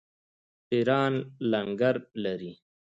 پیران 0.67 1.13
لنګر 1.51 1.95
لري. 2.23 2.51